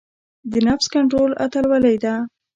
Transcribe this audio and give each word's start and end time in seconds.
د 0.51 0.53
نفس 0.67 0.85
کنټرول 0.95 1.31
اتلولۍ 1.43 1.95
ده. 2.03 2.15